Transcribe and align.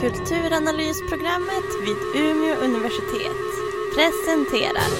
Kulturanalysprogrammet 0.00 1.68
vid 1.84 2.22
Umeå 2.22 2.54
universitet 2.56 3.42
presenterar 3.94 4.90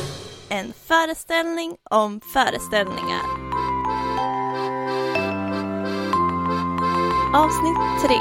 en 0.49 0.73
föreställning 0.87 1.77
om 1.91 2.21
föreställningar. 2.33 3.25
Avsnitt 7.35 7.79
3 8.03 8.15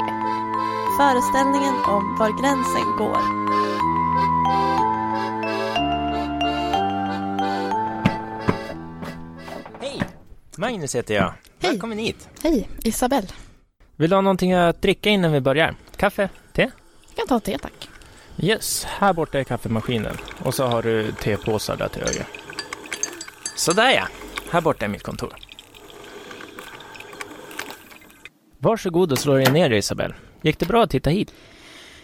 Föreställningen 0.98 1.74
om 1.86 2.16
var 2.18 2.40
gränsen 2.40 2.96
går. 2.98 3.40
Hej! 9.80 10.02
Magnus 10.56 10.94
heter 10.94 11.14
jag. 11.14 11.22
Hej. 11.22 11.34
Välkommen 11.60 11.98
hit. 11.98 12.28
Hej, 12.42 12.68
Isabelle. 12.84 13.28
Vill 13.96 14.10
du 14.10 14.16
ha 14.16 14.20
någonting 14.22 14.52
att 14.52 14.82
dricka 14.82 15.10
innan 15.10 15.32
vi 15.32 15.40
börjar? 15.40 15.74
Kaffe? 15.96 16.28
Kan 17.20 17.26
ta 17.28 17.40
te 17.40 17.58
tack. 17.58 17.88
Yes, 18.38 18.84
här 18.84 19.12
borta 19.12 19.38
är 19.38 19.44
kaffemaskinen. 19.44 20.16
Och 20.44 20.54
så 20.54 20.64
har 20.66 20.82
du 20.82 21.12
tepåsar 21.12 21.76
där 21.76 21.88
till 21.88 22.02
höger. 22.02 22.26
Sådär 23.56 23.90
ja, 23.90 24.08
här 24.50 24.60
borta 24.60 24.84
är 24.84 24.88
mitt 24.88 25.02
kontor. 25.02 25.34
Varsågod 28.58 29.12
och 29.12 29.18
slå 29.18 29.34
dig 29.34 29.52
ner 29.52 29.70
Isabel. 29.70 30.14
Gick 30.42 30.58
det 30.58 30.66
bra 30.66 30.82
att 30.82 30.90
titta 30.90 31.10
hit? 31.10 31.32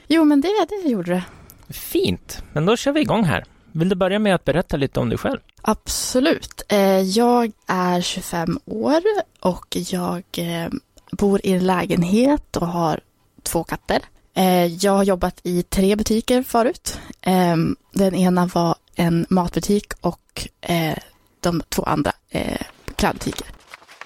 Jo, 0.06 0.25
men 0.25 0.41
det, 0.41 0.66
det 0.69 0.89
gjorde 0.89 1.11
det. 1.12 1.25
Fint, 1.73 2.42
men 2.53 2.67
då 2.67 2.77
kör 2.77 2.92
vi 2.92 3.01
igång 3.01 3.25
här. 3.25 3.45
Vill 3.73 3.89
du 3.89 3.95
börja 3.97 4.19
med 4.19 4.34
att 4.34 4.45
berätta 4.45 4.77
lite 4.77 5.01
om 5.01 5.09
dig 5.09 5.19
själv? 5.19 5.39
Absolut. 5.62 6.62
Eh, 6.69 7.01
Jag 7.01 7.53
är 7.67 8.01
25 8.01 8.59
år 8.64 9.01
och 9.41 9.77
jag 9.77 10.23
eh, 10.37 10.69
bor 11.12 11.41
i 11.47 11.53
en 11.53 11.67
lägenhet 11.67 12.56
och 12.56 12.67
har 12.67 13.01
två 13.42 13.64
katter. 13.64 14.03
Eh, 14.36 14.66
Jag 14.66 14.92
har 14.92 15.04
jobbat 15.04 15.40
i 15.42 15.62
tre 15.62 15.97
butiker 15.97 16.42
förut. 16.42 17.00
Eh, 17.22 17.56
Den 17.92 18.14
ena 18.14 18.47
var 18.47 18.74
en 18.94 19.27
matbutik 19.30 19.92
och 20.00 20.48
eh, 20.61 20.97
de 21.41 21.62
två 21.69 21.83
andra 21.83 22.12
eh, 22.30 22.61
klädbutiker. 22.96 23.46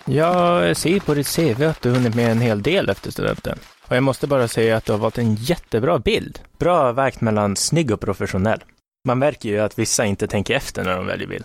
Jag 0.05 0.77
ser 0.77 1.01
på 1.01 1.15
ditt 1.15 1.37
CV 1.37 1.63
att 1.63 1.83
du 1.83 1.91
hunnit 1.91 2.15
med 2.15 2.31
en 2.33 2.41
hel 2.41 2.63
del 2.63 2.89
efter 2.89 3.11
studenten. 3.11 3.59
Och 3.89 3.97
jag 3.97 4.03
måste 4.03 4.27
bara 4.27 4.49
säga 4.49 4.77
att 4.77 4.85
du 4.85 4.93
har 4.93 4.99
valt 4.99 5.19
en 5.19 5.35
jättebra 5.35 5.99
bild. 5.99 6.39
Bra 6.59 6.93
vägt 6.93 7.21
mellan 7.21 7.57
snygg 7.57 7.91
och 7.91 8.01
professionell. 8.01 8.65
Man 9.05 9.19
märker 9.19 9.49
ju 9.49 9.59
att 9.61 9.79
vissa 9.79 10.05
inte 10.05 10.27
tänker 10.27 10.55
efter 10.55 10.85
när 10.85 10.97
de 10.97 11.07
väljer 11.07 11.27
bild. 11.29 11.45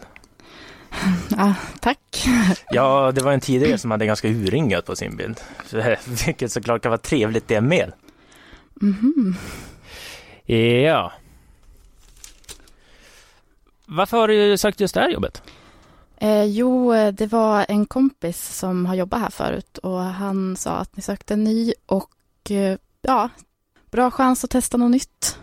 Ja, 1.38 1.53
tack. 1.79 2.27
Ja, 2.71 3.11
det 3.15 3.21
var 3.21 3.31
en 3.31 3.39
tidigare 3.39 3.77
som 3.77 3.91
hade 3.91 4.05
ganska 4.05 4.27
urringat 4.27 4.85
på 4.85 4.95
sin 4.95 5.15
bild. 5.15 5.39
Vilket 6.25 6.51
såklart 6.51 6.81
kan 6.81 6.89
vara 6.89 7.01
trevligt 7.01 7.47
det 7.47 7.61
med. 7.61 7.91
Mhm. 8.81 9.35
Ja. 10.85 11.11
Varför 13.85 14.17
har 14.17 14.27
du 14.27 14.57
sökt 14.57 14.79
just 14.79 14.93
det 14.93 15.01
här 15.01 15.09
jobbet? 15.09 15.41
Eh, 16.17 16.43
jo, 16.43 16.93
det 17.11 17.27
var 17.27 17.65
en 17.69 17.85
kompis 17.85 18.57
som 18.57 18.85
har 18.85 18.95
jobbat 18.95 19.21
här 19.21 19.29
förut 19.29 19.77
och 19.77 19.99
han 19.99 20.55
sa 20.55 20.71
att 20.71 20.97
ni 20.97 21.03
sökte 21.03 21.33
en 21.33 21.43
ny 21.43 21.73
och 21.85 22.11
eh, 22.51 22.77
ja, 23.01 23.29
bra 23.91 24.11
chans 24.11 24.43
att 24.43 24.49
testa 24.49 24.77
något 24.77 24.91
nytt. 24.91 25.39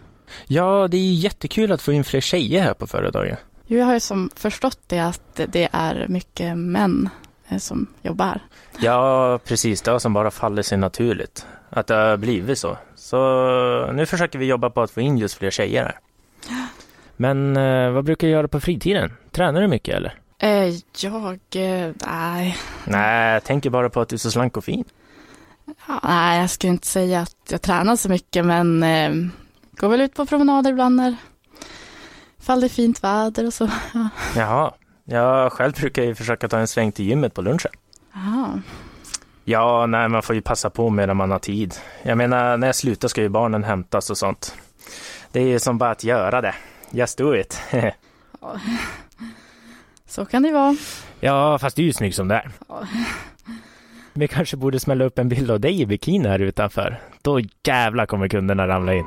Ja, 0.46 0.88
det 0.88 0.96
är 0.96 1.12
jättekul 1.12 1.72
att 1.72 1.82
få 1.82 1.92
in 1.92 2.04
fler 2.04 2.20
tjejer 2.20 2.62
här 2.62 2.74
på 2.74 2.86
företaget. 2.86 3.38
Jo, 3.66 3.78
jag 3.78 3.86
har 3.86 3.94
ju 3.94 4.00
som 4.00 4.30
förstått 4.36 4.78
det 4.86 4.98
att 5.00 5.40
det 5.46 5.68
är 5.72 6.06
mycket 6.08 6.58
män 6.58 7.08
eh, 7.48 7.58
som 7.58 7.86
jobbar. 8.02 8.40
Ja, 8.78 9.38
precis. 9.44 9.82
Det 9.82 9.90
har 9.90 9.98
som 9.98 10.12
bara 10.12 10.30
fallit 10.30 10.66
sig 10.66 10.78
naturligt. 10.78 11.46
Att 11.74 11.86
det 11.86 11.94
har 11.94 12.16
blivit 12.16 12.58
så. 12.58 12.78
Så 12.94 13.16
nu 13.92 14.06
försöker 14.06 14.38
vi 14.38 14.46
jobba 14.46 14.70
på 14.70 14.82
att 14.82 14.90
få 14.90 15.00
in 15.00 15.18
just 15.18 15.34
fler 15.34 15.50
tjejer 15.50 15.82
här. 15.84 15.98
Men 17.16 17.56
eh, 17.56 17.90
vad 17.90 18.04
brukar 18.04 18.26
du 18.26 18.32
göra 18.32 18.48
på 18.48 18.60
fritiden? 18.60 19.12
Tränar 19.30 19.60
du 19.60 19.68
mycket 19.68 19.94
eller? 19.94 20.14
Eh, 20.38 20.68
jag, 21.00 21.38
eh, 21.54 21.92
nej, 22.06 22.56
Nej, 22.84 23.32
jag 23.32 23.44
tänker 23.44 23.70
bara 23.70 23.90
på 23.90 24.00
att 24.00 24.08
du 24.08 24.16
är 24.16 24.18
så 24.18 24.30
slank 24.30 24.56
och 24.56 24.64
fin. 24.64 24.84
ja, 25.88 26.00
nej, 26.02 26.40
jag 26.40 26.50
skulle 26.50 26.72
inte 26.72 26.86
säga 26.86 27.20
att 27.20 27.36
jag 27.50 27.62
tränar 27.62 27.96
så 27.96 28.08
mycket 28.08 28.44
men 28.44 28.82
eh, 28.82 29.10
går 29.76 29.88
väl 29.88 30.00
ut 30.00 30.14
på 30.14 30.26
promenader 30.26 30.70
ibland 30.70 30.96
när 30.96 31.16
ifall 32.40 32.60
det 32.60 32.66
är 32.66 32.68
fint 32.68 33.04
väder 33.04 33.46
och 33.46 33.54
så. 33.54 33.68
Ja. 33.94 34.08
Jaha. 34.36 34.72
Jag 35.04 35.52
själv 35.52 35.72
brukar 35.72 36.02
ju 36.02 36.14
försöka 36.14 36.48
ta 36.48 36.58
en 36.58 36.68
sväng 36.68 36.92
till 36.92 37.04
gymmet 37.04 37.34
på 37.34 37.42
lunchen. 37.42 37.72
Aha. 38.14 38.60
Ja, 39.44 39.86
nej, 39.86 40.08
man 40.08 40.22
får 40.22 40.34
ju 40.34 40.40
passa 40.42 40.70
på 40.70 40.90
medan 40.90 41.16
man 41.16 41.30
har 41.30 41.38
tid. 41.38 41.74
Jag 42.02 42.18
menar, 42.18 42.56
när 42.56 42.66
jag 42.66 42.76
slutar 42.76 43.08
ska 43.08 43.22
ju 43.22 43.28
barnen 43.28 43.64
hämtas 43.64 44.10
och 44.10 44.18
sånt. 44.18 44.56
Det 45.32 45.40
är 45.40 45.46
ju 45.46 45.58
som 45.58 45.78
bara 45.78 45.90
att 45.90 46.04
göra 46.04 46.40
det. 46.40 46.54
Just 46.90 47.18
do 47.18 47.36
it. 47.36 47.60
Så 50.06 50.24
kan 50.24 50.42
det 50.42 50.52
vara. 50.52 50.76
ja, 51.20 51.58
fast 51.58 51.76
du 51.76 51.82
är 51.82 51.86
ju 51.86 51.92
snygg 51.92 52.14
som 52.14 52.28
det 52.28 52.34
är. 52.34 52.50
Vi 54.12 54.28
kanske 54.28 54.56
borde 54.56 54.80
smälla 54.80 55.04
upp 55.04 55.18
en 55.18 55.28
bild 55.28 55.50
av 55.50 55.60
dig 55.60 55.80
i 55.80 55.86
bikini 55.86 56.28
här 56.28 56.38
utanför. 56.38 57.00
Då 57.22 57.40
jävlar 57.66 58.06
kommer 58.06 58.28
kunderna 58.28 58.68
ramla 58.68 58.94
in. 58.94 59.04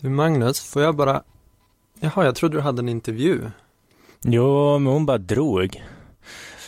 Du 0.00 0.08
Magnus, 0.08 0.72
får 0.72 0.82
jag 0.82 0.96
bara... 0.96 1.22
Jaha, 2.02 2.24
jag 2.24 2.34
trodde 2.34 2.56
du 2.56 2.60
hade 2.60 2.80
en 2.82 2.88
intervju. 2.88 3.50
Jo, 4.22 4.78
men 4.78 4.92
hon 4.92 5.06
bara 5.06 5.18
drog. 5.18 5.84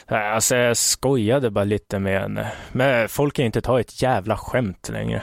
Alltså, 0.06 0.56
jag 0.56 0.76
skojade 0.76 1.50
bara 1.50 1.64
lite 1.64 1.98
med 1.98 2.20
henne. 2.20 2.52
Men 2.72 3.08
folk 3.08 3.34
kan 3.34 3.44
inte 3.44 3.60
ta 3.60 3.80
ett 3.80 4.02
jävla 4.02 4.36
skämt 4.36 4.88
längre. 4.88 5.22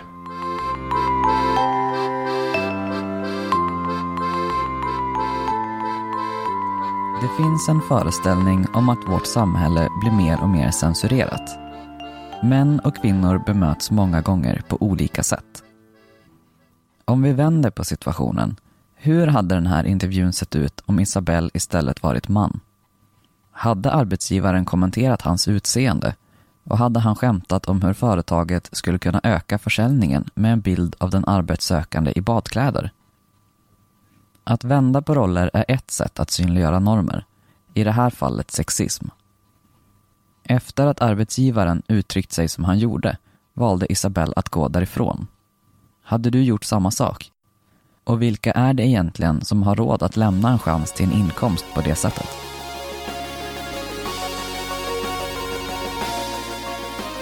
Det 7.21 7.43
finns 7.43 7.69
en 7.69 7.81
föreställning 7.81 8.65
om 8.73 8.89
att 8.89 9.07
vårt 9.07 9.25
samhälle 9.25 9.89
blir 10.01 10.11
mer 10.11 10.41
och 10.41 10.49
mer 10.49 10.71
censurerat. 10.71 11.59
Män 12.43 12.79
och 12.79 12.95
kvinnor 13.01 13.43
bemöts 13.45 13.91
många 13.91 14.21
gånger 14.21 14.61
på 14.67 14.77
olika 14.79 15.23
sätt. 15.23 15.63
Om 17.05 17.21
vi 17.21 17.33
vänder 17.33 17.69
på 17.69 17.83
situationen, 17.83 18.55
hur 19.01 19.27
hade 19.27 19.55
den 19.55 19.67
här 19.67 19.83
intervjun 19.83 20.33
sett 20.33 20.55
ut 20.55 20.81
om 20.85 20.99
Isabelle 20.99 21.49
istället 21.53 22.03
varit 22.03 22.27
man? 22.27 22.59
Hade 23.51 23.91
arbetsgivaren 23.91 24.65
kommenterat 24.65 25.21
hans 25.21 25.47
utseende 25.47 26.15
och 26.63 26.77
hade 26.77 26.99
han 26.99 27.15
skämtat 27.15 27.65
om 27.65 27.81
hur 27.81 27.93
företaget 27.93 28.69
skulle 28.71 28.99
kunna 28.99 29.21
öka 29.23 29.57
försäljningen 29.57 30.29
med 30.35 30.53
en 30.53 30.61
bild 30.61 30.95
av 30.97 31.09
den 31.09 31.25
arbetssökande 31.25 32.13
i 32.15 32.21
badkläder? 32.21 32.91
Att 34.43 34.63
vända 34.63 35.01
på 35.01 35.15
roller 35.15 35.49
är 35.53 35.65
ett 35.67 35.91
sätt 35.91 36.19
att 36.19 36.31
synliggöra 36.31 36.79
normer, 36.79 37.25
i 37.73 37.83
det 37.83 37.91
här 37.91 38.09
fallet 38.09 38.51
sexism. 38.51 39.07
Efter 40.43 40.87
att 40.87 41.01
arbetsgivaren 41.01 41.83
uttryckt 41.87 42.31
sig 42.31 42.49
som 42.49 42.63
han 42.63 42.79
gjorde 42.79 43.17
valde 43.53 43.91
Isabelle 43.91 44.33
att 44.35 44.49
gå 44.49 44.67
därifrån. 44.67 45.27
Hade 46.03 46.29
du 46.29 46.43
gjort 46.43 46.63
samma 46.63 46.91
sak? 46.91 47.31
Och 48.09 48.21
vilka 48.21 48.51
är 48.51 48.73
det 48.73 48.83
egentligen 48.83 49.45
som 49.45 49.63
har 49.63 49.75
råd 49.75 50.03
att 50.03 50.17
lämna 50.17 50.49
en 50.49 50.59
chans 50.59 50.91
till 50.91 51.05
en 51.05 51.13
inkomst 51.13 51.65
på 51.73 51.81
det 51.81 51.95
sättet? 51.95 52.27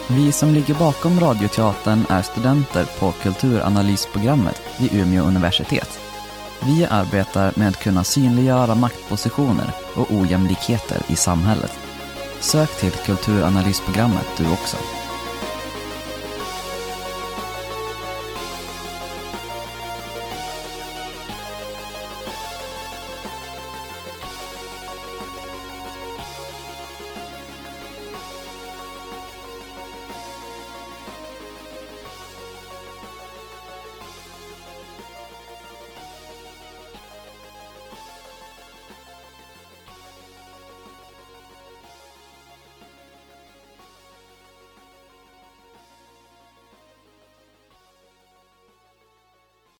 Vi 0.09 0.31
som 0.31 0.49
ligger 0.53 0.73
bakom 0.73 1.19
Radioteatern 1.19 2.05
är 2.09 2.21
studenter 2.21 2.85
på 2.99 3.11
Kulturanalysprogrammet 3.11 4.61
vid 4.79 4.93
Umeå 4.93 5.23
universitet. 5.23 5.99
Vi 6.65 6.85
arbetar 6.85 7.53
med 7.55 7.67
att 7.67 7.83
kunna 7.83 8.03
synliggöra 8.03 8.75
maktpositioner 8.75 9.71
och 9.95 10.11
ojämlikheter 10.11 10.97
i 11.07 11.15
samhället. 11.15 11.71
Sök 12.39 12.79
till 12.79 12.91
Kulturanalysprogrammet 12.91 14.27
du 14.37 14.51
också. 14.51 14.77